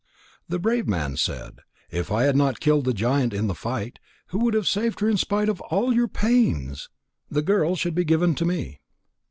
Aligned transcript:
The 0.49 0.57
brave 0.57 0.87
man 0.87 1.15
said: 1.15 1.59
"If 1.91 2.11
I 2.11 2.23
had 2.23 2.35
not 2.35 2.59
killed 2.59 2.85
the 2.85 2.91
giant 2.93 3.35
in 3.35 3.45
the 3.45 3.53
fight, 3.53 3.99
who 4.29 4.39
would 4.39 4.55
have 4.55 4.65
saved 4.67 4.99
her 5.01 5.07
in 5.07 5.15
spite 5.17 5.47
of 5.47 5.61
all 5.61 5.93
your 5.93 6.07
pains? 6.07 6.89
The 7.29 7.43
girl 7.43 7.75
should 7.75 7.93
be 7.93 8.03
given 8.03 8.33
to 8.33 8.45
me." 8.45 8.81